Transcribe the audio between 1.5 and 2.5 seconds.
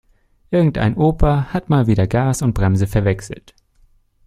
hat mal wieder Gas